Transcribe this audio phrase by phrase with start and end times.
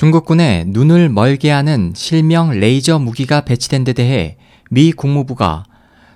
[0.00, 4.38] 중국군에 눈을 멀게 하는 실명 레이저 무기가 배치된 데 대해
[4.70, 5.64] 미 국무부가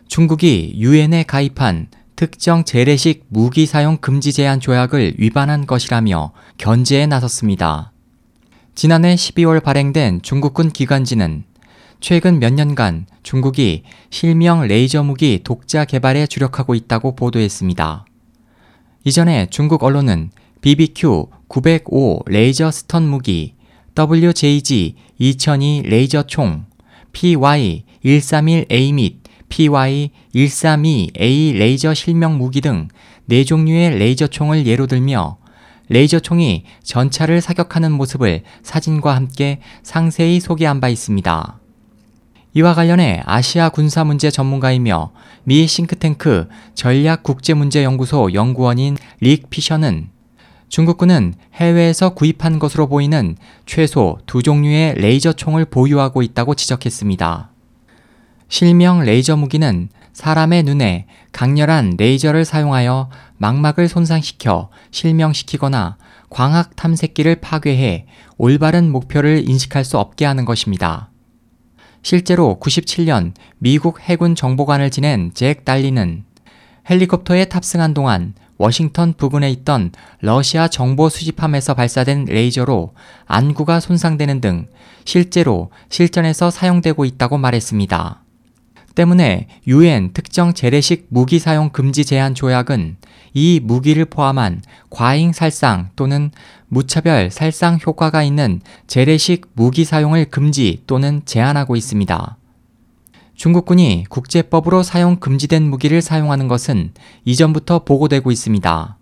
[0.08, 7.92] 중국이 유엔에 가입한 특정 재래식 무기 사용 금지 제한 조약을 위반한 것이라며 견제에 나섰습니다.
[8.74, 11.44] 지난해 12월 발행된 중국군 기관지는
[12.01, 18.06] 최근 몇 년간 중국이 실명 레이저 무기 독자 개발에 주력하고 있다고 보도했습니다.
[19.05, 20.30] 이전에 중국 언론은
[20.62, 23.53] BBQ 905 레이저 스턴 무기,
[23.97, 26.64] WJG 2002 레이저 총,
[27.12, 32.88] PY 131A 및 PY 132A 레이저 실명 무기 등
[33.30, 35.38] 4종류의 레이저 총을 예로 들며
[35.88, 41.60] 레이저 총이 전차를 사격하는 모습을 사진과 함께 상세히 소개한 바 있습니다.
[42.54, 45.12] 이와 관련해 아시아 군사 문제 전문가이며
[45.45, 50.13] 미 싱크탱크 전략국제문제연구소 연구원인 릭 피셔는
[50.68, 53.36] 중국군은 해외에서 구입한 것으로 보이는
[53.66, 57.51] 최소 두 종류의 레이저 총을 보유하고 있다고 지적했습니다.
[58.48, 65.97] 실명 레이저 무기는 사람의 눈에 강렬한 레이저를 사용하여 망막을 손상시켜 실명시키거나
[66.31, 68.07] 광학 탐색기를 파괴해
[68.39, 71.11] 올바른 목표를 인식할 수 없게 하는 것입니다.
[72.03, 76.25] 실제로 97년 미국 해군 정보관을 지낸 잭 달리는
[76.89, 82.95] 헬리콥터에 탑승한 동안 워싱턴 부근에 있던 러시아 정보 수집함에서 발사된 레이저로
[83.27, 84.67] 안구가 손상되는 등
[85.05, 88.21] 실제로 실전에서 사용되고 있다고 말했습니다.
[88.95, 92.97] 때문에 유엔 특정 재래식 무기 사용 금지 제한 조약은
[93.33, 96.31] 이 무기를 포함한 과잉 살상 또는
[96.69, 102.37] 무차별 살상 효과가 있는 재래식 무기 사용을 금지 또는 제한하고 있습니다.
[103.35, 106.93] 중국군이 국제법으로 사용 금지된 무기를 사용하는 것은
[107.25, 108.99] 이전부터 보고되고 있습니다.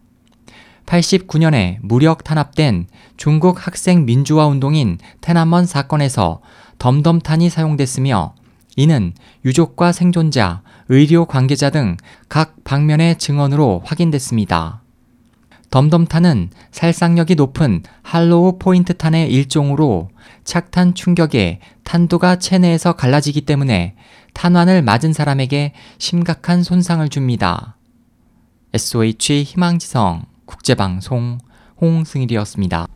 [0.86, 6.40] 89년에 무력 탄압된 중국 학생 민주화 운동인 테난먼 사건에서
[6.78, 8.34] 덤덤탄이 사용됐으며
[8.76, 9.12] 이는
[9.44, 11.96] 유족과 생존자, 의료 관계자 등
[12.28, 14.81] 각 방면의 증언으로 확인됐습니다.
[15.72, 20.10] 덤덤탄은 살상력이 높은 할로우 포인트 탄의 일종으로
[20.44, 23.96] 착탄 충격에 탄두가 체내에서 갈라지기 때문에
[24.34, 27.78] 탄환을 맞은 사람에게 심각한 손상을 줍니다.
[28.74, 31.38] SOH 희망지성 국제방송
[31.80, 32.86] 홍승일이었습니다.